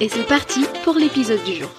[0.00, 1.70] et c'est parti pour l'épisode du jour.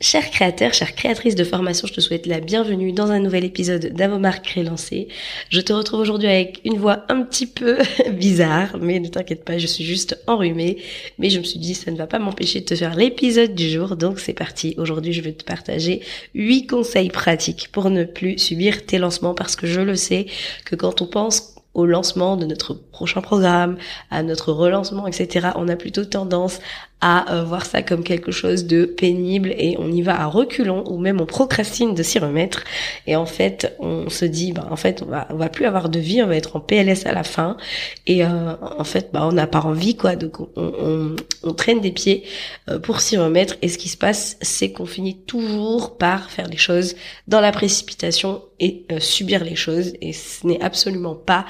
[0.00, 3.86] Chers créateurs, chères créatrices de formation, je te souhaite la bienvenue dans un nouvel épisode
[3.86, 5.08] d'Avomar Crélancé.
[5.48, 7.78] Je te retrouve aujourd'hui avec une voix un petit peu
[8.12, 10.78] bizarre, mais ne t'inquiète pas, je suis juste enrhumée.
[11.18, 13.68] Mais je me suis dit, ça ne va pas m'empêcher de te faire l'épisode du
[13.68, 14.74] jour, donc c'est parti.
[14.78, 16.02] Aujourd'hui, je vais te partager
[16.34, 20.26] 8 conseils pratiques pour ne plus subir tes lancements, parce que je le sais
[20.64, 23.76] que quand on pense au lancement de notre prochain programme,
[24.10, 26.60] à notre relancement, etc., on a plutôt tendance
[27.04, 30.84] à euh, voir ça comme quelque chose de pénible et on y va à reculons
[30.90, 32.64] ou même on procrastine de s'y remettre.
[33.06, 35.90] Et en fait on se dit bah en fait on va on va plus avoir
[35.90, 37.58] de vie on va être en PLS à la fin.
[38.06, 40.16] Et euh, en fait bah on n'a pas envie quoi.
[40.16, 42.24] Donc on, on, on traîne des pieds
[42.70, 43.56] euh, pour s'y remettre.
[43.60, 46.96] Et ce qui se passe c'est qu'on finit toujours par faire les choses
[47.28, 49.92] dans la précipitation et subir les choses.
[50.00, 51.44] Et ce n'est absolument pas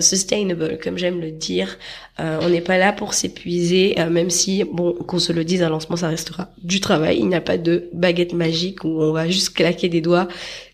[0.00, 0.78] sustainable.
[0.82, 1.76] Comme j'aime le dire
[2.20, 5.62] euh, on n'est pas là pour s'épuiser, euh, même si, bon, qu'on se le dise,
[5.62, 7.18] un lancement, ça restera du travail.
[7.18, 10.28] Il n'y a pas de baguette magique où on va juste claquer des doigts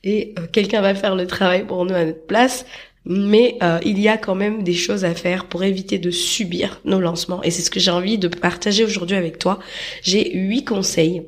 [0.05, 2.67] et euh, quelqu'un va faire le travail pour nous à notre place.
[3.09, 6.99] Mais il y a quand même des choses à faire pour éviter de subir nos
[6.99, 7.41] lancements.
[7.45, 9.61] Et c'est ce que j'ai envie de partager aujourd'hui avec toi.
[10.03, 11.23] J'ai huit conseils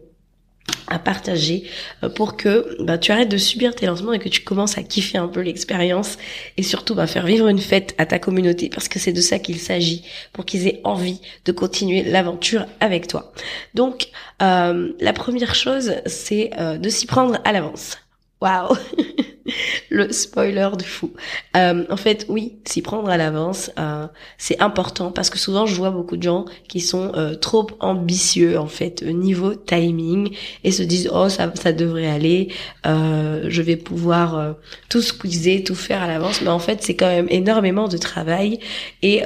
[0.91, 1.65] à partager
[2.03, 4.83] euh, pour que bah, tu arrêtes de subir tes lancements et que tu commences à
[4.83, 6.19] kiffer un peu l'expérience
[6.57, 9.39] et surtout bah, faire vivre une fête à ta communauté parce que c'est de ça
[9.39, 13.33] qu'il s'agit pour qu'ils aient envie de continuer l'aventure avec toi.
[13.75, 14.09] Donc
[14.43, 17.99] euh, la première chose c'est euh, de s'y prendre à l'avance.
[18.41, 18.77] Waouh
[19.91, 21.13] le spoiler de fou.
[21.57, 25.75] Euh, en fait, oui, s'y prendre à l'avance, euh, c'est important parce que souvent je
[25.75, 30.83] vois beaucoup de gens qui sont euh, trop ambitieux en fait niveau timing et se
[30.83, 32.49] disent oh ça ça devrait aller,
[32.85, 34.57] je vais pouvoir
[34.89, 38.59] tout squeezer, tout faire à l'avance, mais en fait c'est quand même énormément de travail
[39.03, 39.23] et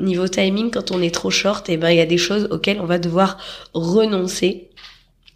[0.00, 2.48] niveau timing quand on est trop short, et eh ben il y a des choses
[2.50, 3.38] auxquelles on va devoir
[3.74, 4.68] renoncer.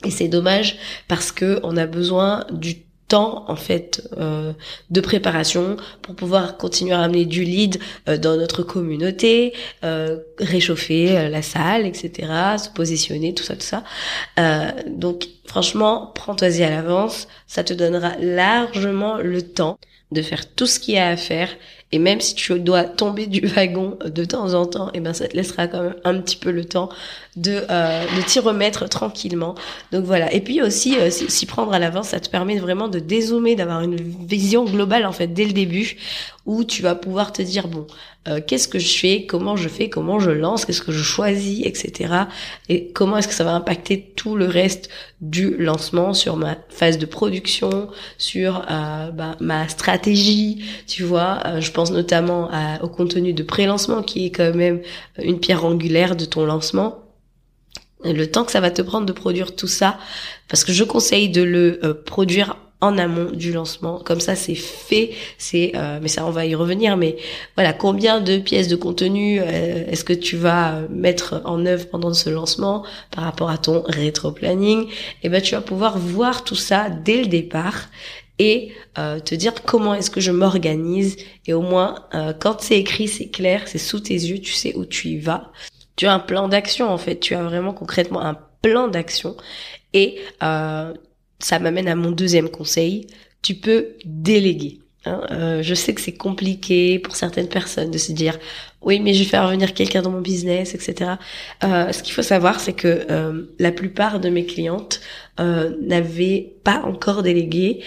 [0.04, 0.76] Et c'est dommage
[1.08, 4.52] parce que on a besoin du temps en fait euh,
[4.90, 7.78] de préparation pour pouvoir continuer à amener du lead
[8.08, 9.52] euh, dans notre communauté,
[9.84, 12.10] euh, réchauffer la salle, etc.,
[12.58, 13.84] se positionner, tout ça, tout ça.
[14.88, 19.78] donc franchement, prends-toi-y à l'avance, ça te donnera largement le temps
[20.12, 21.48] de faire tout ce qu'il y a à faire
[21.92, 25.12] et même si tu dois tomber du wagon de temps en temps, et eh ben
[25.12, 26.88] ça te laissera quand même un petit peu le temps
[27.36, 29.54] de, euh, de t'y remettre tranquillement.
[29.92, 30.32] Donc voilà.
[30.32, 33.82] Et puis aussi, euh, s'y prendre à l'avance, ça te permet vraiment de dézoomer, d'avoir
[33.82, 35.96] une vision globale en fait dès le début,
[36.44, 37.86] où tu vas pouvoir te dire bon,
[38.28, 41.64] euh, qu'est-ce que je fais, comment je fais, comment je lance, qu'est-ce que je choisis,
[41.64, 42.14] etc.
[42.68, 44.88] Et comment est-ce que ça va impacter tout le reste
[45.20, 47.88] du lancement sur ma phase de production,
[48.18, 51.40] sur euh, bah, ma stratégie, tu vois.
[51.46, 52.48] Euh, pense notamment
[52.82, 54.80] au contenu de pré-lancement qui est quand même
[55.22, 57.02] une pierre angulaire de ton lancement.
[58.02, 59.98] le temps que ça va te prendre de produire tout ça,
[60.48, 64.00] parce que je conseille de le euh, produire en amont du lancement.
[64.04, 65.10] Comme ça, c'est fait.
[65.38, 66.96] C'est, euh, mais ça, on va y revenir.
[66.96, 67.16] Mais
[67.56, 72.14] voilà, combien de pièces de contenu euh, est-ce que tu vas mettre en œuvre pendant
[72.14, 74.90] ce lancement par rapport à ton rétro-planning Et
[75.24, 77.88] eh ben, tu vas pouvoir voir tout ça dès le départ
[78.38, 81.16] et euh, te dire comment est-ce que je m'organise.
[81.46, 84.74] Et au moins euh, quand c'est écrit c'est clair c'est sous tes yeux tu sais
[84.76, 85.52] où tu y vas.
[85.96, 87.18] Tu as un plan d'action en fait.
[87.18, 89.36] Tu as vraiment concrètement un plan d'action.
[89.92, 90.92] Et euh,
[91.38, 93.06] ça m'amène à mon deuxième conseil.
[93.42, 98.12] Tu peux déléguer Hein, euh, je sais que c'est compliqué pour certaines personnes de se
[98.12, 98.38] dire
[98.82, 101.12] oui mais je vais faire venir quelqu'un dans mon business etc.
[101.64, 105.00] Euh, ce qu'il faut savoir c'est que euh, la plupart de mes clientes
[105.38, 107.82] n'avaient pas encore délégué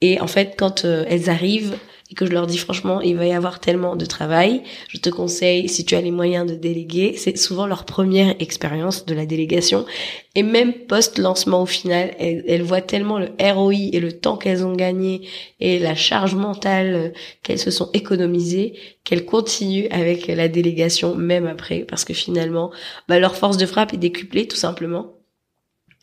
[0.00, 1.76] et en fait quand elles arrivent
[2.10, 5.08] et que je leur dis franchement, il va y avoir tellement de travail, je te
[5.08, 9.24] conseille, si tu as les moyens de déléguer, c'est souvent leur première expérience de la
[9.24, 9.86] délégation.
[10.34, 14.74] Et même post-lancement au final, elles, voient tellement le ROI et le temps qu'elles ont
[14.74, 15.28] gagné
[15.60, 17.08] et la charge mentale euh,
[17.42, 18.74] qu'elles se sont économisées
[19.04, 21.80] qu'elles continuent avec la délégation même après.
[21.80, 22.70] Parce que finalement,
[23.08, 25.13] bah, leur force de frappe est décuplée tout simplement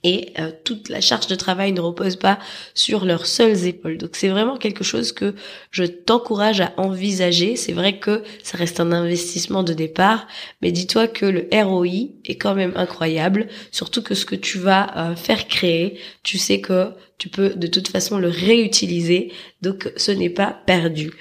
[0.03, 2.39] et euh, toute la charge de travail ne repose pas
[2.73, 3.97] sur leurs seules épaules.
[3.97, 5.35] Donc c'est vraiment quelque chose que
[5.69, 7.55] je t'encourage à envisager.
[7.55, 10.27] C'est vrai que ça reste un investissement de départ,
[10.61, 15.11] mais dis-toi que le ROI est quand même incroyable, surtout que ce que tu vas
[15.11, 19.31] euh, faire créer, tu sais que tu peux de toute façon le réutiliser,
[19.61, 21.11] donc ce n'est pas perdu.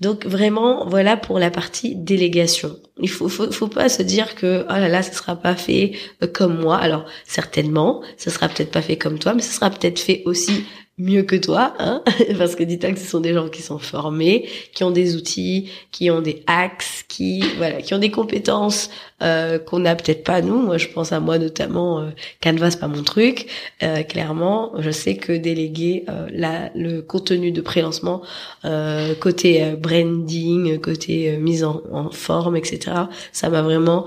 [0.00, 2.76] Donc vraiment, voilà pour la partie délégation.
[3.02, 5.92] Il faut, faut, pas se dire que oh là là, ça sera pas fait
[6.22, 6.76] euh, comme moi.
[6.78, 10.64] Alors certainement, ça sera peut-être pas fait comme toi, mais ça sera peut-être fait aussi
[10.98, 12.02] mieux que toi, hein
[12.38, 15.70] parce que dis-toi que ce sont des gens qui sont formés, qui ont des outils,
[15.90, 18.90] qui ont des axes, qui voilà, qui ont des compétences
[19.22, 20.58] euh, qu'on n'a peut-être pas nous.
[20.58, 22.00] Moi, je pense à moi notamment.
[22.00, 22.10] Euh,
[22.42, 23.46] Canva, c'est pas mon truc.
[23.82, 28.22] Euh, clairement, je sais que déléguer euh, la, le contenu de pré-lancement,
[28.64, 32.92] euh, côté branding, côté mise en, en, forme, etc.
[33.32, 34.06] Ça m'a vraiment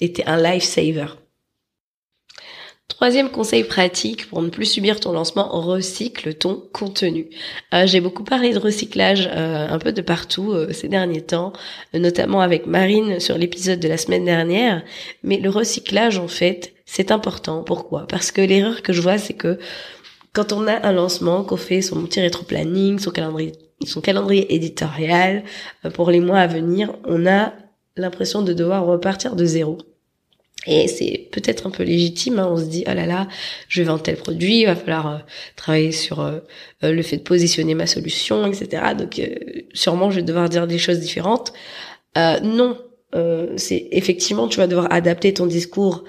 [0.00, 1.06] été un lifesaver.
[2.96, 7.28] Troisième conseil pratique pour ne plus subir ton lancement, recycle ton contenu.
[7.74, 11.52] Euh, j'ai beaucoup parlé de recyclage euh, un peu de partout euh, ces derniers temps,
[11.92, 14.82] notamment avec Marine sur l'épisode de la semaine dernière.
[15.22, 17.62] Mais le recyclage, en fait, c'est important.
[17.62, 18.06] Pourquoi?
[18.06, 19.58] Parce que l'erreur que je vois, c'est que
[20.32, 23.52] quand on a un lancement, qu'on fait son petit rétro-planning, son calendrier,
[23.86, 25.44] son calendrier éditorial
[25.92, 27.52] pour les mois à venir, on a
[27.98, 29.76] l'impression de devoir repartir de zéro.
[30.66, 32.48] Et c'est peut-être un peu légitime, hein.
[32.50, 33.28] on se dit, oh là là,
[33.68, 35.18] je vais vendre tel produit, il va falloir euh,
[35.54, 36.40] travailler sur euh,
[36.82, 38.82] euh, le fait de positionner ma solution, etc.
[38.98, 39.20] Donc
[39.74, 41.52] sûrement je vais devoir dire des choses différentes.
[42.16, 42.78] non,
[43.56, 46.04] c'est effectivement, tu vas devoir adapter ton discours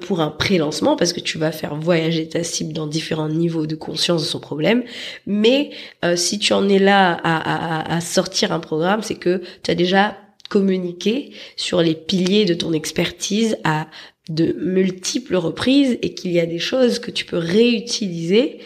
[0.00, 3.74] pour un pré-lancement parce que tu vas faire voyager ta cible dans différents niveaux de
[3.74, 4.84] conscience de son problème.
[5.26, 5.70] Mais
[6.16, 10.16] si tu en es là à sortir un programme, c'est que tu as déjà
[10.54, 13.88] communiquer sur les piliers de ton expertise à
[14.28, 18.58] de multiples reprises et qu'il y a des choses que tu peux réutiliser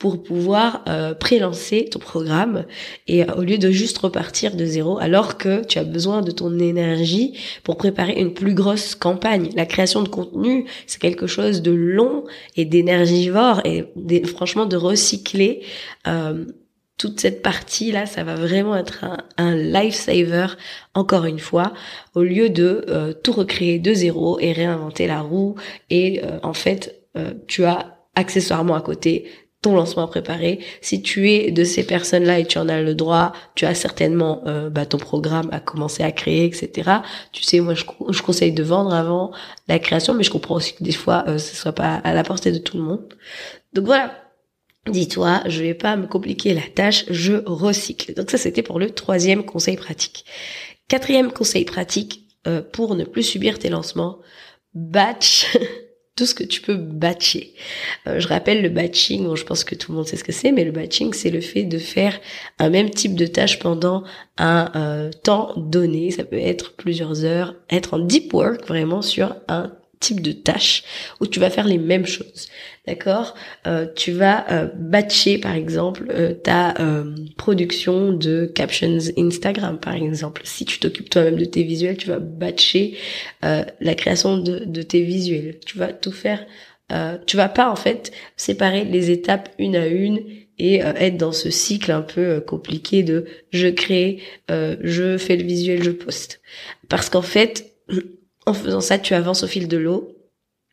[0.00, 2.64] pour pouvoir euh, prélancer ton programme
[3.06, 6.32] et euh, au lieu de juste repartir de zéro alors que tu as besoin de
[6.32, 9.50] ton énergie pour préparer une plus grosse campagne.
[9.54, 12.24] La création de contenu, c'est quelque chose de long
[12.56, 13.84] et d'énergivore et
[14.26, 15.62] franchement de recycler
[16.08, 16.44] euh,
[16.98, 20.46] toute cette partie là, ça va vraiment être un, un lifesaver
[20.94, 21.72] encore une fois,
[22.14, 25.56] au lieu de euh, tout recréer de zéro et réinventer la roue.
[25.90, 30.60] Et euh, en fait, euh, tu as accessoirement à côté ton lancement à préparer.
[30.80, 34.42] Si tu es de ces personnes-là et tu en as le droit, tu as certainement
[34.70, 36.90] bah, ton programme à commencer à créer, etc.
[37.32, 39.32] Tu sais, moi, je, conseille de vendre avant
[39.66, 42.52] la création, mais je comprends aussi que des fois, ce soit pas à la portée
[42.52, 43.02] de tout le monde.
[43.72, 44.12] Donc voilà,
[44.86, 48.14] Dis-toi, je vais pas me compliquer la tâche, je recycle.
[48.14, 50.24] Donc ça, c'était pour le troisième conseil pratique.
[50.88, 54.18] Quatrième conseil pratique euh, pour ne plus subir tes lancements,
[54.74, 55.58] batch
[56.16, 57.54] tout ce que tu peux batcher.
[58.06, 60.32] Euh, je rappelle le batching, bon, je pense que tout le monde sait ce que
[60.32, 62.18] c'est, mais le batching, c'est le fait de faire
[62.58, 64.04] un même type de tâche pendant
[64.38, 66.10] un euh, temps donné.
[66.10, 70.82] Ça peut être plusieurs heures, être en deep work vraiment sur un type de tâche
[71.20, 72.48] où tu vas faire les mêmes choses.
[72.86, 73.34] D'accord?
[73.66, 76.74] Euh, Tu vas euh, batcher par exemple euh, ta
[77.36, 80.42] production de captions Instagram par exemple.
[80.44, 82.96] Si tu t'occupes toi-même de tes visuels, tu vas batcher
[83.42, 85.58] la création de, de, tes visuels.
[85.64, 86.46] Tu vas tout faire.
[87.26, 90.20] tu vas pas en fait séparer les étapes une à une
[90.58, 95.82] et être dans ce cycle un peu compliqué de je crée, je fais le visuel,
[95.82, 96.40] je poste.
[96.88, 97.72] Parce qu'en fait,
[98.46, 100.16] en faisant ça, tu avances au fil de l'eau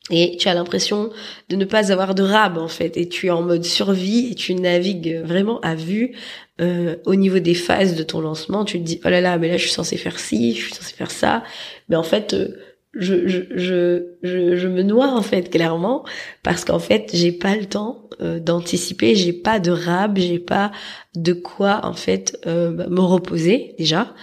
[0.10, 1.12] et tu as l'impression
[1.50, 2.98] de ne pas avoir de rab en fait.
[2.98, 6.16] Et tu es en mode survie et tu navigues vraiment à vue
[6.62, 8.66] euh, au niveau des phases de ton lancement.
[8.66, 10.74] Tu te dis oh là là mais là je suis censé faire ci je suis
[10.74, 11.44] censé faire ça.
[11.88, 12.50] Mais en fait euh,
[12.94, 16.04] je, je, je, je, me noie en fait clairement
[16.44, 20.72] parce qu'en fait j'ai pas le temps euh, d'anticiper j'ai pas de rab j'ai pas
[21.16, 24.14] de quoi en fait bah, me reposer déjà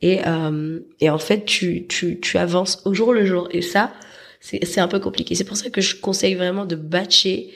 [0.00, 3.48] et, euh, et en fait, tu, tu, tu avances au jour le jour.
[3.50, 3.92] Et ça,
[4.40, 5.34] c'est un peu compliqué.
[5.34, 7.50] C'est pour ça que je conseille vraiment de batcher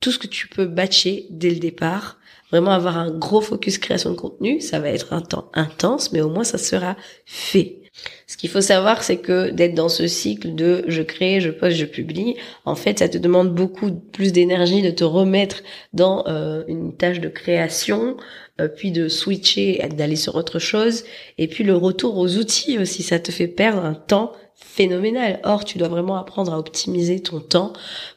[0.00, 2.18] tout ce que tu peux batcher dès le départ.
[2.50, 4.60] Vraiment avoir un gros focus création de contenu.
[4.60, 7.78] Ça va être un temps intense, mais au moins ça sera fait.
[8.26, 11.76] Ce qu'il faut savoir, c'est que d'être dans ce cycle de je crée, je poste,
[11.76, 15.62] je publie, en fait, ça te demande beaucoup plus d'énergie de te remettre
[15.92, 18.16] dans euh, une tâche de création,
[18.60, 21.04] euh, puis de switcher, d'aller sur autre chose,
[21.38, 25.40] et puis le retour aux outils aussi, ça te fait perdre un temps phénoménal.
[25.44, 27.72] Or, tu dois vraiment apprendre à optimiser ton temps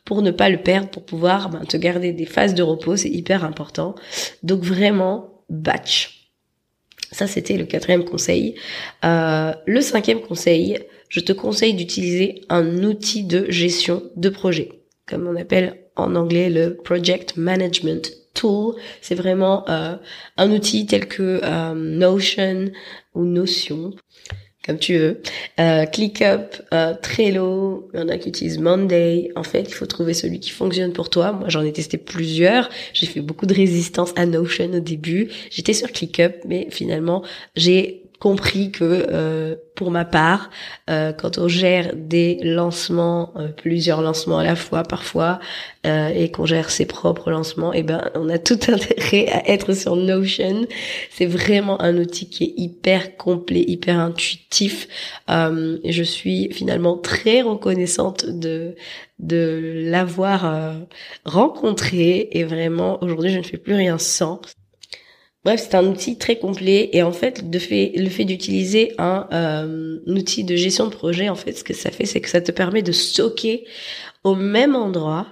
[0.05, 3.09] pour ne pas le perdre, pour pouvoir ben, te garder des phases de repos, c'est
[3.09, 3.95] hyper important.
[4.43, 6.29] Donc vraiment, batch.
[7.11, 8.55] Ça, c'était le quatrième conseil.
[9.03, 10.79] Euh, le cinquième conseil,
[11.09, 14.69] je te conseille d'utiliser un outil de gestion de projet,
[15.05, 18.75] comme on appelle en anglais le Project Management Tool.
[19.01, 19.97] C'est vraiment euh,
[20.37, 22.71] un outil tel que euh, Notion
[23.13, 23.93] ou Notion
[24.65, 25.21] comme tu veux.
[25.59, 29.31] Euh, ClickUp, euh, Trello, il y en a qui utilisent Monday.
[29.35, 31.31] En fait, il faut trouver celui qui fonctionne pour toi.
[31.31, 32.69] Moi, j'en ai testé plusieurs.
[32.93, 35.29] J'ai fait beaucoup de résistance à Notion au début.
[35.49, 37.23] J'étais sur ClickUp, mais finalement,
[37.55, 40.51] j'ai compris que euh, pour ma part,
[40.91, 45.39] euh, quand on gère des lancements, euh, plusieurs lancements à la fois parfois,
[45.83, 49.73] et qu'on gère ses propres lancements, et eh ben on a tout intérêt à être
[49.73, 50.67] sur Notion.
[51.09, 54.87] C'est vraiment un outil qui est hyper complet, hyper intuitif.
[55.27, 58.75] et je suis finalement très reconnaissante de
[59.17, 60.75] de l'avoir
[61.25, 64.41] rencontré et vraiment aujourd'hui je ne fais plus rien sans.
[65.43, 70.43] Bref, c'est un outil très complet et en fait, le fait d'utiliser un, euh, outil
[70.43, 72.83] de gestion de projet, en fait, ce que ça fait, c'est que ça te permet
[72.83, 73.65] de stocker
[74.23, 75.25] au même endroit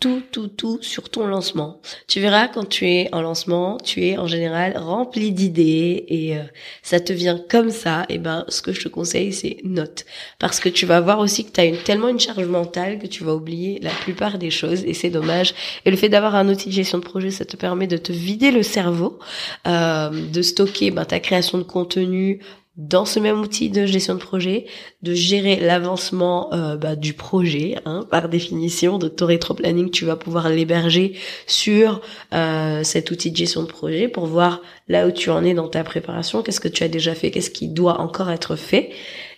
[0.00, 1.80] tout, tout, tout sur ton lancement.
[2.08, 6.42] Tu verras quand tu es en lancement, tu es en général rempli d'idées et euh,
[6.82, 8.04] ça te vient comme ça.
[8.08, 10.04] Et ben, ce que je te conseille, c'est note,
[10.38, 13.06] parce que tu vas voir aussi que tu as une, tellement une charge mentale que
[13.06, 15.54] tu vas oublier la plupart des choses et c'est dommage.
[15.84, 18.12] Et le fait d'avoir un outil de gestion de projet, ça te permet de te
[18.12, 19.18] vider le cerveau,
[19.66, 22.40] euh, de stocker ben, ta création de contenu
[22.76, 24.66] dans ce même outil de gestion de projet,
[25.02, 28.98] de gérer l'avancement euh, bah, du projet, hein, par définition.
[28.98, 31.14] de ton rétro-planning, tu vas pouvoir l'héberger
[31.46, 32.00] sur
[32.32, 35.68] euh, cet outil de gestion de projet pour voir là où tu en es dans
[35.68, 38.90] ta préparation, qu'est-ce que tu as déjà fait, qu'est-ce qui doit encore être fait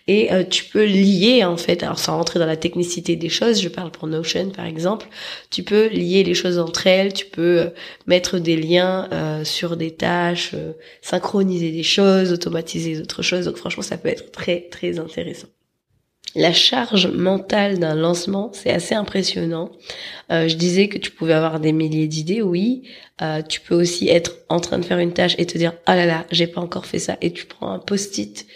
[0.09, 3.61] et euh, tu peux lier en fait, alors sans rentrer dans la technicité des choses,
[3.61, 5.09] je parle pour Notion par exemple,
[5.51, 7.71] tu peux lier les choses entre elles, tu peux euh,
[8.07, 10.55] mettre des liens euh, sur des tâches,
[11.03, 15.49] synchroniser des choses, automatiser d'autres choses, donc franchement ça peut être très très intéressant.
[16.37, 19.71] La charge mentale d'un lancement, c'est assez impressionnant.
[20.29, 22.83] je disais que tu pouvais avoir des milliers d'idées, oui.
[23.49, 26.05] tu peux aussi être en train de faire une tâche et te dire ah là
[26.05, 28.47] là, j'ai pas encore fait ça, et tu prends un post-it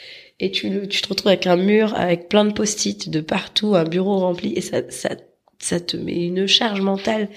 [0.40, 3.84] et tu, tu te retrouves avec un mur avec plein de post-it de partout, un
[3.84, 5.10] bureau rempli et ça, ça,
[5.58, 7.28] ça te met une charge mentale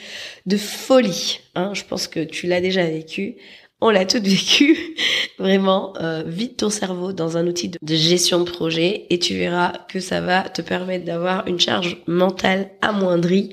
[0.45, 1.41] de folie.
[1.55, 1.73] Hein.
[1.73, 3.35] Je pense que tu l'as déjà vécu.
[3.81, 4.77] On l'a tout vécu.
[5.39, 9.73] Vraiment, euh, vide ton cerveau dans un outil de, gestion de projet et tu verras
[9.89, 13.51] que ça va te permettre d'avoir une charge mentale amoindrie.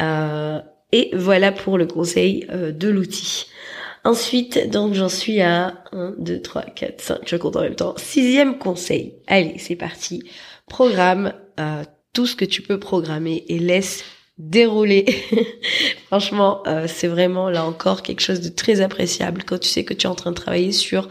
[0.00, 0.60] Euh,
[0.92, 3.46] et voilà pour le conseil euh, de l'outil.
[4.04, 7.94] Ensuite, donc j'en suis à 1, 2, 3, 4, 5, je compte en même temps.
[7.96, 9.14] Sixième conseil.
[9.26, 10.22] Allez, c'est parti.
[10.68, 14.04] Programme euh, tout ce que tu peux programmer et laisse
[14.36, 15.06] dérouler.
[16.06, 19.94] Franchement, euh, c'est vraiment là encore quelque chose de très appréciable quand tu sais que
[19.94, 21.08] tu es en train de travailler sur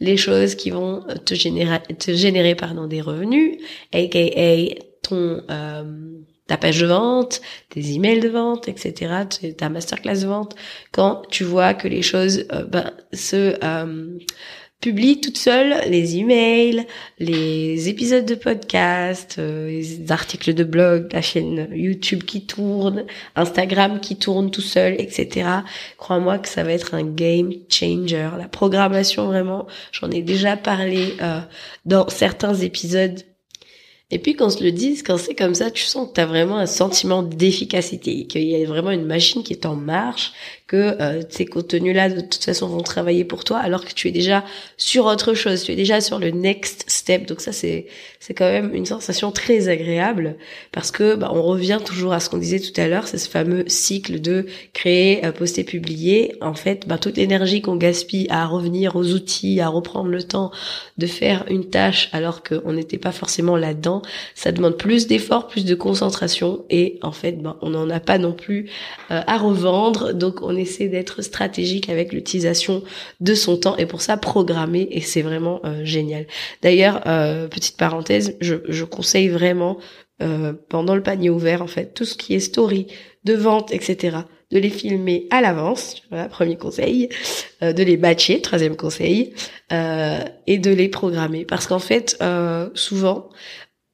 [0.00, 3.58] les choses qui vont te générer, te générer pardon, des revenus,
[3.92, 5.84] aka ton euh,
[6.46, 9.12] ta page de vente, tes emails de vente, etc.,
[9.56, 10.54] ta masterclass de vente,
[10.92, 14.18] quand tu vois que les choses euh, ben, se euh,
[14.80, 16.86] publient toutes seules, les emails,
[17.18, 23.98] les épisodes de podcast, euh, les articles de blog, la chaîne YouTube qui tourne, Instagram
[24.00, 25.48] qui tourne tout seul, etc.
[25.96, 28.28] Crois-moi que ça va être un game changer.
[28.36, 31.14] La programmation, vraiment, j'en ai déjà parlé
[31.86, 33.22] dans certains épisodes
[34.10, 36.26] et puis qu'on se le dise, quand c'est comme ça, tu sens que tu as
[36.26, 40.32] vraiment un sentiment d'efficacité, qu'il y a vraiment une machine qui est en marche,
[40.66, 44.12] que euh, ces contenus-là, de toute façon, vont travailler pour toi, alors que tu es
[44.12, 44.44] déjà
[44.78, 47.26] sur autre chose, tu es déjà sur le next step.
[47.26, 47.86] Donc ça, c'est
[48.18, 50.36] c'est quand même une sensation très agréable,
[50.72, 53.28] parce que bah, on revient toujours à ce qu'on disait tout à l'heure, c'est ce
[53.28, 56.34] fameux cycle de créer, euh, poster, publier.
[56.40, 60.50] En fait, bah, toute l'énergie qu'on gaspille à revenir aux outils, à reprendre le temps
[60.96, 64.00] de faire une tâche, alors qu'on n'était pas forcément là-dedans,
[64.34, 68.16] ça demande plus d'efforts, plus de concentration, et en fait, bah, on n'en a pas
[68.16, 68.70] non plus
[69.10, 70.14] euh, à revendre.
[70.14, 72.82] Donc on essaie d'être stratégique avec l'utilisation
[73.20, 76.26] de son temps et pour ça programmer et c'est vraiment euh, génial.
[76.62, 79.78] D'ailleurs, euh, petite parenthèse, je, conseille vraiment
[80.68, 82.86] pendant le panier ouvert en fait tout ce qui est story
[83.24, 84.18] de vente etc
[84.54, 87.08] de les filmer à l'avance, voilà, premier conseil,
[87.62, 89.34] euh, de les batcher, troisième conseil,
[89.72, 91.44] euh, et de les programmer.
[91.44, 93.30] Parce qu'en fait, euh, souvent,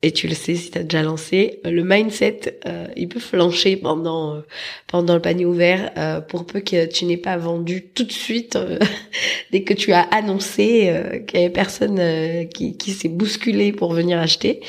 [0.03, 4.37] et tu le sais si tu déjà lancé, le mindset, euh, il peut flancher pendant
[4.37, 4.41] euh,
[4.87, 8.59] pendant le panier ouvert euh, pour peu que tu n'aies pas vendu tout de suite
[9.53, 10.91] dès que tu as annoncé
[11.27, 14.61] qu'il y avait personne qui, qui s'est bousculé pour venir acheter.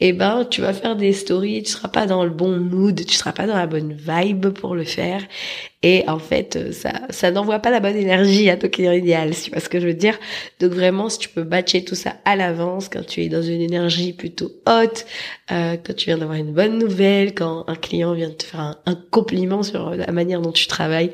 [0.00, 3.04] Et eh ben tu vas faire des stories, tu seras pas dans le bon mood,
[3.04, 5.22] tu seras pas dans la bonne vibe pour le faire
[5.82, 9.30] et en fait, euh, ça, ça n'envoie pas la bonne énergie à ton client idéal,
[9.34, 10.18] tu vois ce que je veux dire.
[10.58, 13.60] Donc vraiment, si tu peux batcher tout ça à l'avance, quand tu es dans une
[13.60, 15.06] énergie plutôt haute,
[15.52, 18.80] euh, quand tu viens d'avoir une bonne nouvelle, quand un client vient de te faire
[18.84, 21.12] un compliment sur la manière dont tu travailles,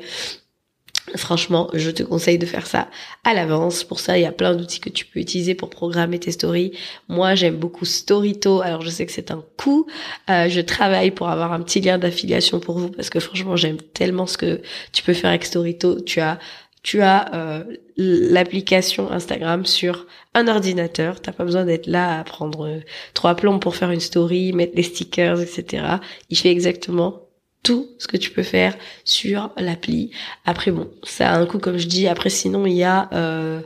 [1.15, 2.87] Franchement, je te conseille de faire ça
[3.23, 3.83] à l'avance.
[3.83, 6.71] Pour ça, il y a plein d'outils que tu peux utiliser pour programmer tes stories.
[7.09, 8.61] Moi, j'aime beaucoup Storyto.
[8.61, 9.85] Alors, je sais que c'est un coût.
[10.29, 13.77] Euh, je travaille pour avoir un petit lien d'affiliation pour vous parce que franchement, j'aime
[13.77, 14.61] tellement ce que
[14.93, 16.01] tu peux faire avec Storyto.
[16.01, 16.39] Tu as
[16.85, 17.63] tu as euh,
[17.97, 21.19] l'application Instagram sur un ordinateur.
[21.19, 22.79] T'as pas besoin d'être là à prendre euh,
[23.15, 25.83] trois plombs pour faire une story, mettre les stickers, etc.
[26.29, 27.24] Il fait exactement
[27.65, 30.11] tout ce que tu peux faire sur l'appli.
[30.45, 32.07] Après bon, ça a un coût comme je dis.
[32.07, 33.61] Après sinon il y a euh,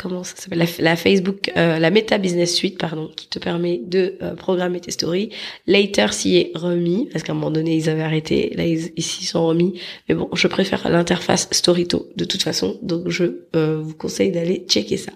[0.00, 4.16] comment ça s'appelle la, Facebook, euh, la Meta Business Suite pardon, qui te permet de
[4.22, 5.30] euh, programmer tes stories.
[5.66, 8.52] Later s'y est remis parce qu'à un moment donné ils avaient arrêté.
[8.56, 9.80] Là ils, ici sont remis.
[10.08, 14.96] Mais bon, je préfère l'interface Storyto de toute façon, donc je vous conseille d'aller checker
[14.96, 15.12] ça.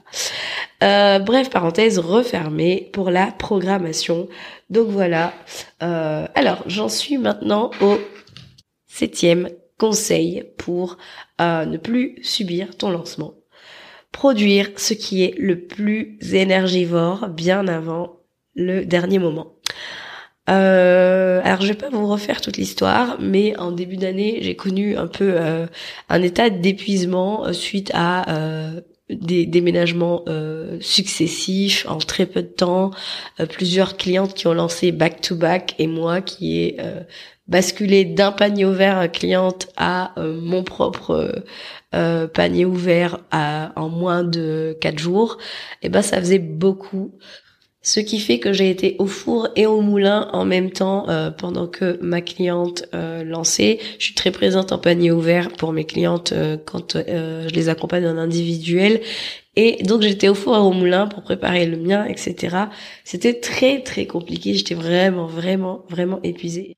[1.21, 4.29] bref, parenthèse refermée pour la programmation.
[4.71, 5.33] Donc voilà.
[5.83, 7.99] Euh, alors, j'en suis maintenant au
[8.87, 9.49] septième
[9.79, 10.99] conseil pour
[11.41, 13.35] euh, ne plus subir ton lancement.
[14.15, 18.21] Produire ce qui est le plus énergivore bien avant
[18.55, 19.57] le dernier moment.
[20.49, 24.97] Euh, alors je vais pas vous refaire toute l'histoire, mais en début d'année j'ai connu
[24.97, 25.37] un peu
[26.09, 28.25] un état d'épuisement suite à
[29.11, 32.91] des déménagements euh, successifs en très peu de temps,
[33.39, 37.01] euh, plusieurs clientes qui ont lancé back to back et moi qui ai euh,
[37.47, 41.45] basculé d'un panier ouvert cliente à mon propre
[41.91, 45.37] panier ouvert en moins de quatre jours,
[45.83, 47.13] et eh ben ça faisait beaucoup
[47.85, 51.31] ce qui fait que j'ai été au four et au moulin en même temps euh,
[51.31, 53.79] pendant que ma cliente euh, lançait.
[53.99, 58.07] Je suis très présente en panier ouvert pour mes clientes euh, quand je les accompagne
[58.07, 59.03] en individuel.
[59.55, 62.57] Et donc j'étais au four et au moulin pour préparer le mien, etc.
[63.05, 64.55] C'était très très compliqué.
[64.55, 66.77] J'étais vraiment vraiment vraiment épuisée.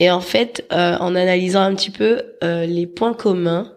[0.00, 3.72] Et en fait, en analysant un petit peu les points communs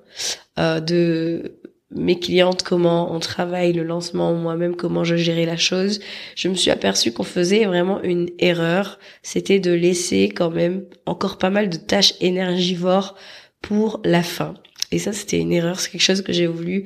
[0.57, 1.59] de
[1.95, 5.99] mes clientes, comment on travaille le lancement, moi-même comment je gérais la chose,
[6.35, 8.99] je me suis aperçue qu'on faisait vraiment une erreur.
[9.23, 13.15] C'était de laisser quand même encore pas mal de tâches énergivores
[13.61, 14.55] pour la fin.
[14.91, 15.79] Et ça, c'était une erreur.
[15.79, 16.85] C'est quelque chose que j'ai voulu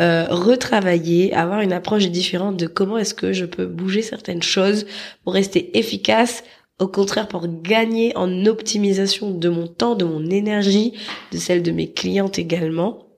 [0.00, 4.86] euh, retravailler, avoir une approche différente de comment est-ce que je peux bouger certaines choses
[5.22, 6.42] pour rester efficace
[6.80, 10.92] au contraire, pour gagner en optimisation de mon temps, de mon énergie,
[11.30, 13.13] de celle de mes clientes également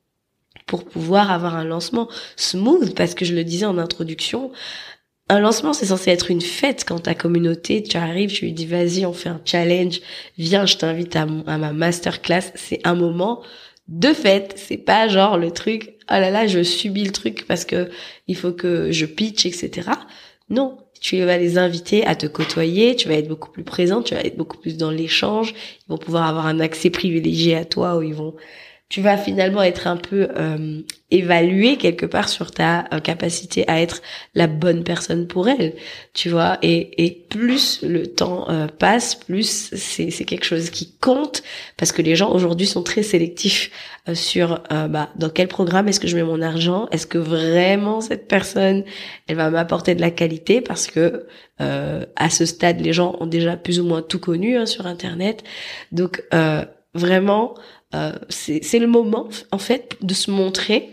[0.66, 4.50] pour pouvoir avoir un lancement smooth parce que je le disais en introduction,
[5.28, 8.66] un lancement, c'est censé être une fête quand ta communauté, tu arrives, tu lui dis
[8.66, 10.00] vas-y, on fait un challenge,
[10.38, 12.52] viens, je t'invite à, à, ma masterclass.
[12.54, 13.42] C'est un moment
[13.88, 14.54] de fête.
[14.56, 17.90] C'est pas genre le truc, oh là là, je subis le truc parce que
[18.28, 19.90] il faut que je pitch, etc.
[20.48, 24.14] Non, tu vas les inviter à te côtoyer, tu vas être beaucoup plus présent, tu
[24.14, 27.96] vas être beaucoup plus dans l'échange, ils vont pouvoir avoir un accès privilégié à toi
[27.96, 28.36] où ils vont
[28.88, 33.80] tu vas finalement être un peu euh, évalué quelque part sur ta euh, capacité à
[33.80, 34.00] être
[34.34, 35.74] la bonne personne pour elle,
[36.14, 36.58] tu vois.
[36.62, 41.42] Et, et plus le temps euh, passe, plus c'est, c'est quelque chose qui compte
[41.76, 43.70] parce que les gens aujourd'hui sont très sélectifs
[44.08, 48.00] euh, sur bah dans quel programme est-ce que je mets mon argent, est-ce que vraiment
[48.00, 48.84] cette personne
[49.26, 51.26] elle va m'apporter de la qualité parce que
[51.58, 55.42] à ce stade les gens ont déjà plus ou moins tout connu hein, sur internet,
[55.90, 56.22] donc
[56.94, 57.54] vraiment
[57.96, 60.92] euh, c'est le moment, en fait, de se montrer.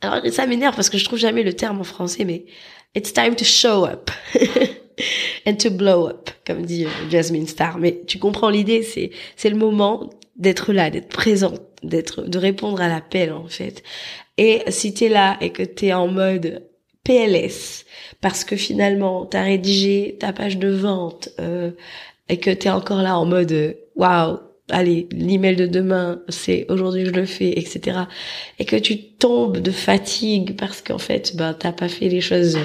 [0.00, 2.44] Alors, ça m'énerve parce que je trouve jamais le terme en français, mais
[2.94, 4.10] it's time to show up.
[5.46, 7.78] and to blow up, comme dit euh, Jasmine Star.
[7.78, 9.10] Mais tu comprends l'idée, c'est,
[9.48, 13.82] le moment d'être là, d'être présent, d'être, de répondre à l'appel, en fait.
[14.38, 16.68] Et si t'es là et que t'es en mode
[17.04, 17.84] PLS,
[18.20, 21.72] parce que finalement, t'as rédigé ta page de vente, euh,
[22.28, 24.38] et que t'es encore là en mode, waouh,
[24.70, 28.00] allez, l'email de demain, c'est aujourd'hui je le fais, etc.
[28.58, 32.58] Et que tu tombes de fatigue parce qu'en fait, ben t'as pas fait les choses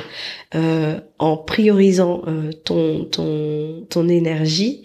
[0.56, 4.84] euh, en priorisant euh, ton ton ton énergie,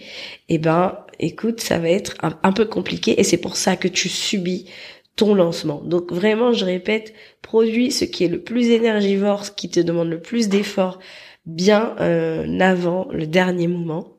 [0.48, 3.88] et eh ben écoute, ça va être un, peu compliqué et c'est pour ça que
[3.88, 4.66] tu subis
[5.16, 5.81] ton lancement.
[5.85, 10.09] Donc vraiment, je répète, produis ce qui est le plus énergivore, ce qui te demande
[10.09, 10.98] le plus d'efforts
[11.46, 14.12] bien euh, avant le dernier moment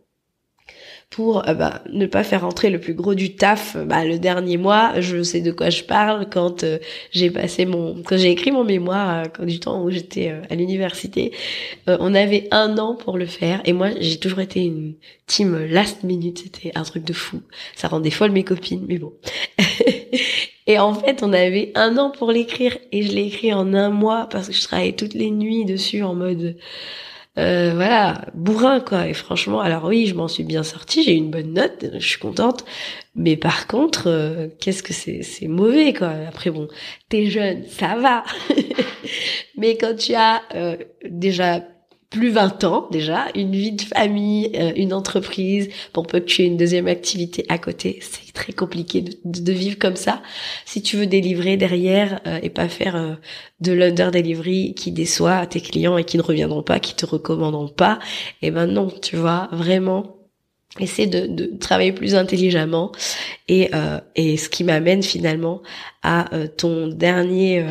[1.13, 4.57] pour euh, bah, ne pas faire entrer le plus gros du taf bah, le dernier
[4.57, 4.99] mois.
[4.99, 6.79] Je sais de quoi je parle quand euh,
[7.11, 11.31] j'ai passé mon quand j'ai écrit mon mémoire quand, du temps où j'étais à l'université.
[11.87, 14.95] On avait un an pour le faire et moi j'ai toujours été une
[15.27, 16.39] team last minute.
[16.39, 17.41] C'était un truc de fou.
[17.75, 19.13] Ça rendait folle mes copines mais bon.
[20.65, 23.89] Et en fait on avait un an pour l'écrire et je l'ai écrit en un
[23.89, 26.55] mois parce que je travaillais toutes les nuits dessus en mode
[27.39, 29.07] euh, voilà, bourrin quoi.
[29.07, 32.19] Et franchement, alors oui, je m'en suis bien sortie, j'ai une bonne note, je suis
[32.19, 32.63] contente.
[33.15, 36.11] Mais par contre, euh, qu'est-ce que c'est, c'est mauvais quoi.
[36.27, 36.67] Après bon,
[37.09, 38.23] t'es jeune, ça va.
[39.57, 40.77] mais quand tu as euh,
[41.09, 41.61] déjà
[42.13, 46.43] plus 20 ans déjà, une vie de famille, euh, une entreprise, pour peu que tu
[46.43, 50.21] aies une deuxième activité à côté, c'est très compliqué de, vivre comme ça.
[50.63, 53.15] Si tu veux délivrer derrière euh, et pas faire euh,
[53.61, 57.69] de l'under delivery qui déçoit tes clients et qui ne reviendront pas, qui te recommanderont
[57.69, 57.97] pas,
[58.43, 60.17] et eh ben non, tu vois, vraiment
[60.79, 62.91] essaie de, travailler plus intelligemment
[63.47, 65.61] et ce qui m'amène finalement
[66.01, 67.63] à ton dernier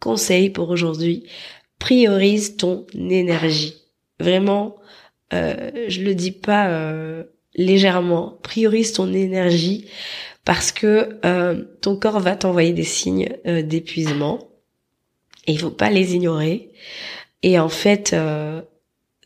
[0.00, 1.24] conseil pour aujourd'hui,
[1.78, 3.79] priorise ton énergie.
[4.20, 4.76] Vraiment,
[5.32, 8.38] euh, je le dis pas euh, légèrement.
[8.42, 9.86] Priorise ton énergie
[10.44, 14.50] parce que euh, ton corps va t'envoyer des signes euh, d'épuisement
[15.46, 16.70] et il faut pas les ignorer.
[17.42, 18.14] Et en fait,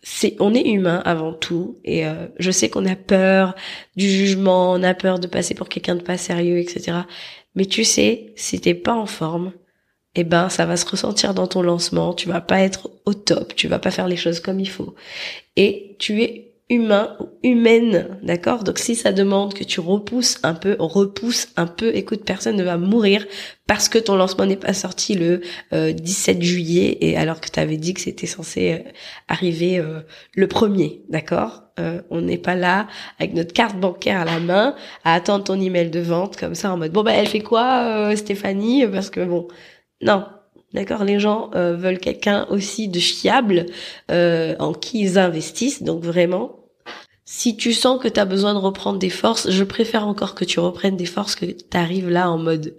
[0.04, 2.04] c'est on est humain avant tout et
[2.38, 3.56] je sais qu'on a peur
[3.96, 6.98] du jugement, on a peur de passer pour quelqu'un de pas sérieux, etc.
[7.56, 9.52] Mais tu sais, si t'es pas en forme,
[10.14, 13.54] eh ben ça va se ressentir dans ton lancement, tu vas pas être au top,
[13.56, 14.94] tu vas pas faire les choses comme il faut.
[15.56, 18.64] Et tu es humain ou humaine, d'accord?
[18.64, 22.64] Donc si ça demande que tu repousses un peu, repousse un peu, écoute, personne ne
[22.64, 23.26] va mourir
[23.66, 27.60] parce que ton lancement n'est pas sorti le 17 euh, juillet et alors que tu
[27.60, 28.90] avais dit que c'était censé euh,
[29.28, 30.00] arriver euh,
[30.34, 31.60] le premier, d'accord?
[32.08, 32.86] On n'est pas là
[33.18, 36.72] avec notre carte bancaire à la main à attendre ton email de vente comme ça
[36.72, 38.86] en mode bon bah elle fait quoi Stéphanie?
[38.86, 39.48] Parce que bon
[40.02, 40.26] non,
[40.74, 43.66] D'accord, les gens euh, veulent quelqu'un aussi de fiable
[44.10, 45.84] euh, en qui ils investissent.
[45.84, 46.56] Donc vraiment,
[47.24, 50.44] si tu sens que tu as besoin de reprendre des forces, je préfère encore que
[50.44, 52.76] tu reprennes des forces que tu arrives là en mode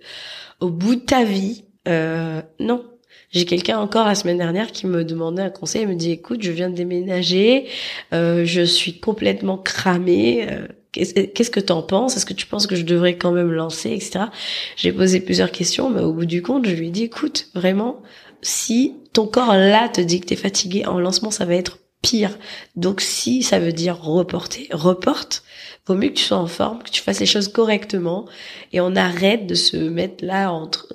[0.59, 1.63] au bout de ta vie.
[1.87, 2.83] Euh, non.
[3.31, 5.83] J'ai quelqu'un encore la semaine dernière qui me demandait un conseil.
[5.83, 7.67] Il me dit écoute, je viens de déménager,
[8.11, 10.47] je suis complètement cramée
[10.95, 12.17] qu'est-ce que tu en penses?
[12.17, 14.25] Est-ce que tu penses que je devrais quand même lancer, etc.
[14.75, 18.01] J'ai posé plusieurs questions, mais au bout du compte, je lui ai dit, écoute, vraiment,
[18.41, 21.79] si ton corps là te dit que t'es fatigué en lancement, ça va être
[22.75, 25.43] Donc si ça veut dire reporter, reporte
[25.87, 28.25] vaut mieux que tu sois en forme, que tu fasses les choses correctement
[28.73, 30.87] et on arrête de se mettre là entre.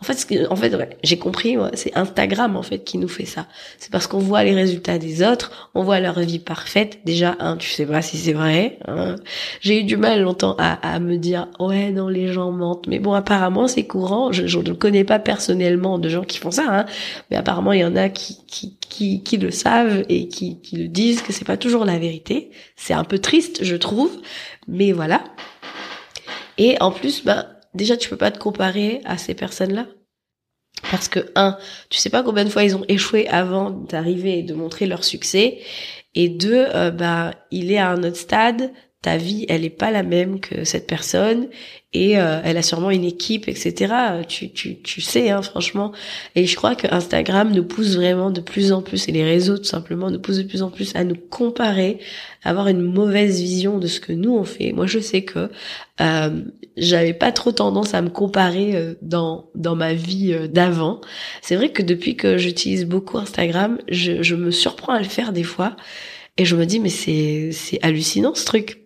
[0.00, 3.46] En fait, en fait, j'ai compris, c'est Instagram en fait qui nous fait ça.
[3.78, 7.00] C'est parce qu'on voit les résultats des autres, on voit leur vie parfaite.
[7.04, 8.78] Déjà, hein, tu sais pas si c'est vrai.
[8.88, 9.16] Hein.
[9.60, 12.98] J'ai eu du mal longtemps à, à, me dire ouais non les gens mentent, mais
[12.98, 14.32] bon apparemment c'est courant.
[14.32, 16.86] Je, ne connais pas personnellement de gens qui font ça, hein,
[17.30, 20.76] mais apparemment il y en a qui qui qui, qui le savent et qui, qui
[20.76, 22.50] le disent que c'est pas toujours la vérité.
[22.76, 24.20] C'est un peu triste, je trouve.
[24.68, 25.24] Mais voilà.
[26.58, 29.86] Et en plus, ben, déjà, tu peux pas te comparer à ces personnes-là.
[30.90, 31.56] Parce que, un,
[31.88, 35.04] tu sais pas combien de fois ils ont échoué avant d'arriver et de montrer leur
[35.04, 35.60] succès.
[36.14, 38.72] Et deux, euh, bah, il est à un autre stade,
[39.02, 41.48] ta vie, elle est pas la même que cette personne
[41.92, 43.94] et euh, elle a sûrement une équipe, etc.
[44.28, 45.92] Tu, tu, tu sais, hein, franchement.
[46.36, 49.58] Et je crois que Instagram nous pousse vraiment de plus en plus, et les réseaux
[49.58, 51.98] tout simplement nous poussent de plus en plus à nous comparer,
[52.44, 54.72] à avoir une mauvaise vision de ce que nous on fait.
[54.72, 55.50] Moi, je sais que
[56.00, 56.42] euh,
[56.76, 61.00] j'avais pas trop tendance à me comparer euh, dans dans ma vie euh, d'avant.
[61.42, 65.32] C'est vrai que depuis que j'utilise beaucoup Instagram, je, je me surprends à le faire
[65.32, 65.74] des fois.
[66.36, 68.79] Et je me dis mais c'est c'est hallucinant ce truc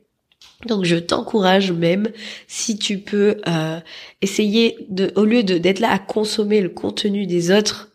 [0.66, 2.08] donc je t'encourage même
[2.46, 3.80] si tu peux euh,
[4.22, 7.90] essayer de, au lieu d'être là à consommer le contenu des autres.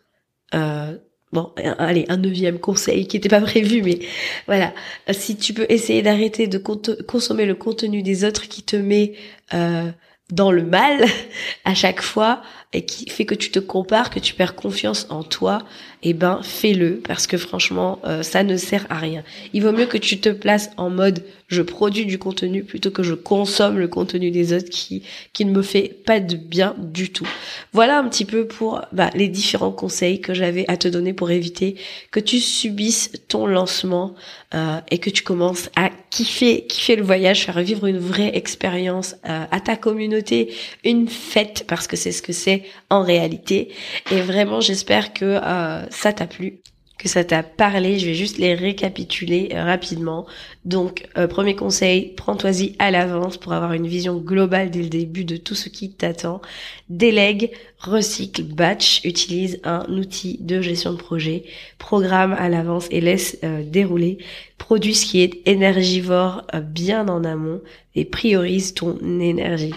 [0.54, 0.96] Euh,
[1.32, 4.00] bon, allez, un neuvième conseil qui n'était pas prévu, mais
[4.46, 4.72] voilà.
[5.10, 9.14] Si tu peux essayer d'arrêter de consommer le contenu des autres qui te met
[9.54, 9.90] euh,
[10.30, 11.04] dans le mal
[11.64, 15.24] à chaque fois, et qui fait que tu te compares, que tu perds confiance en
[15.24, 15.58] toi,
[16.02, 19.24] eh ben fais-le parce que franchement euh, ça ne sert à rien.
[19.52, 23.02] Il vaut mieux que tu te places en mode je produis du contenu plutôt que
[23.02, 25.02] je consomme le contenu des autres qui
[25.32, 27.28] qui ne me fait pas de bien du tout.
[27.72, 31.30] Voilà un petit peu pour bah, les différents conseils que j'avais à te donner pour
[31.32, 31.74] éviter
[32.12, 34.14] que tu subisses ton lancement
[34.54, 39.16] euh, et que tu commences à kiffer kiffer le voyage, faire vivre une vraie expérience
[39.28, 40.54] euh, à ta communauté,
[40.84, 43.68] une fête parce que c'est ce que c'est en réalité.
[44.10, 46.60] Et vraiment j'espère que euh, ça t'a plu
[46.98, 47.98] que ça t'a parlé.
[47.98, 50.26] Je vais juste les récapituler euh, rapidement.
[50.66, 55.24] Donc, euh, premier conseil, prends-toi-y à l'avance pour avoir une vision globale dès le début
[55.24, 56.42] de tout ce qui t'attend.
[56.90, 61.44] Délègue, recycle, batch, utilise un outil de gestion de projet,
[61.78, 64.18] programme à l'avance et laisse dérouler.
[64.58, 67.62] Produis ce qui est énergivore bien en amont
[67.94, 69.72] et priorise ton énergie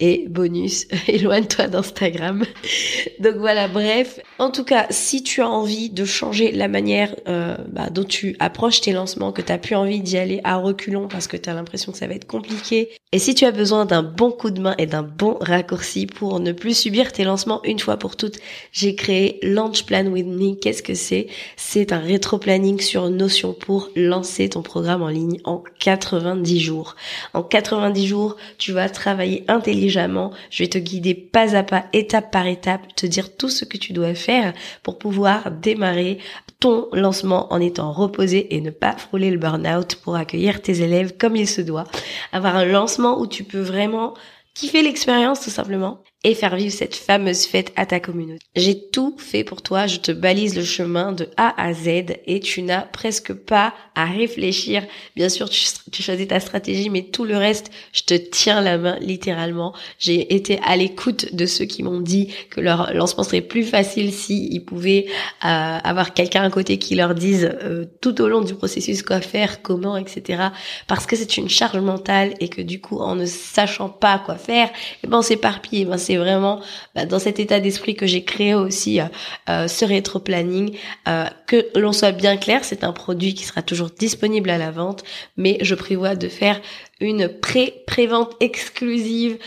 [0.00, 2.44] et bonus, éloigne-toi d'Instagram.
[3.18, 4.20] Donc voilà, bref.
[4.38, 8.36] En tout cas, si tu as envie de changer la manière euh, bah, dont tu
[8.38, 11.50] approches tes lancements, que tu as plus envie d'y aller à reculons parce que tu
[11.50, 14.50] as l'impression que ça va être compliqué, et si tu as besoin d'un bon coup
[14.50, 18.16] de main et d'un bon raccourci pour ne plus subir tes lancements une fois pour
[18.16, 18.38] toutes,
[18.70, 20.54] j'ai créé Launch Plan With Me.
[20.54, 21.26] Qu'est-ce que c'est?
[21.56, 26.96] C'est un rétro-planning sur Notion pour lancer ton programme en ligne en 90 jours.
[27.34, 32.30] En 90 jours, tu vas travailler intelligemment je vais te guider pas à pas, étape
[32.30, 36.18] par étape, te dire tout ce que tu dois faire pour pouvoir démarrer
[36.60, 41.16] ton lancement en étant reposé et ne pas frôler le burn-out pour accueillir tes élèves
[41.16, 41.84] comme il se doit.
[42.32, 44.14] Avoir un lancement où tu peux vraiment
[44.54, 48.44] kiffer l'expérience tout simplement et faire vivre cette fameuse fête à ta communauté.
[48.56, 51.88] J'ai tout fait pour toi, je te balise le chemin de A à Z
[52.26, 54.82] et tu n'as presque pas à réfléchir.
[55.14, 58.98] Bien sûr, tu, choisis ta stratégie, mais tout le reste, je te tiens la main
[59.00, 59.74] littéralement.
[60.00, 64.12] J'ai été à l'écoute de ceux qui m'ont dit que leur lancement serait plus facile
[64.12, 65.06] s'ils ils pouvaient
[65.44, 69.20] euh, avoir quelqu'un à côté qui leur dise euh, tout au long du processus quoi
[69.20, 70.48] faire, comment, etc.
[70.88, 74.34] Parce que c'est une charge mentale et que du coup, en ne sachant pas quoi
[74.34, 74.68] faire,
[75.04, 75.82] eh ben on s'éparpille.
[75.82, 76.60] Eh ben, c'est vraiment
[76.94, 79.04] bah, dans cet état d'esprit que j'ai créé aussi euh,
[79.50, 80.74] euh, ce rétro-planning.
[81.06, 84.70] Euh, que l'on soit bien clair, c'est un produit qui sera toujours disponible à la
[84.70, 85.04] vente,
[85.36, 86.60] mais je prévois de faire
[87.00, 89.38] une pré-prévente exclusive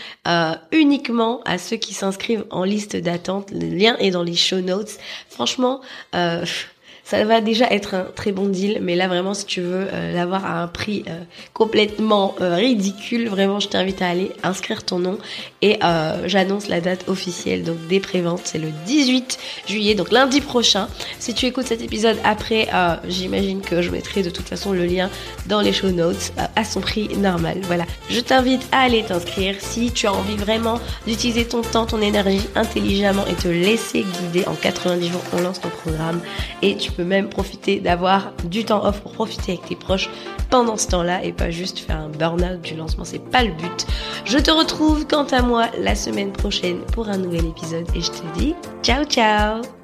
[0.72, 3.50] uniquement à ceux qui s'inscrivent en liste d'attente.
[3.50, 4.98] Le lien est dans les show notes.
[5.28, 5.80] Franchement,
[7.04, 10.12] ça va déjà être un très bon deal, mais là vraiment si tu veux euh,
[10.12, 11.20] l'avoir à un prix euh,
[11.52, 15.18] complètement euh, ridicule, vraiment je t'invite à aller inscrire ton nom
[15.60, 15.78] et
[16.26, 19.38] j'annonce la date officielle donc des préventes, c'est le 18
[19.68, 20.88] juillet, donc lundi prochain.
[21.18, 22.68] Si tu écoutes cet épisode après,
[23.06, 25.08] j'imagine que je mettrai de toute façon le lien
[25.46, 27.58] dans les show notes à son prix normal.
[27.62, 32.00] Voilà, je t'invite à aller t'inscrire si tu as envie vraiment d'utiliser ton temps, ton
[32.00, 35.22] énergie intelligemment et te laisser guider en 90 jours.
[35.32, 36.20] On lance ton programme
[36.60, 40.08] et tu peux même profiter d'avoir du temps off pour profiter avec tes proches
[40.50, 43.86] pendant ce temps-là et pas juste faire un burn-out du lancement, c'est pas le but.
[44.24, 48.10] Je te retrouve quant à moi la semaine prochaine pour un nouvel épisode et je
[48.10, 49.81] te dis ciao ciao